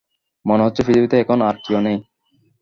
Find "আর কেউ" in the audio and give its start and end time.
1.41-1.79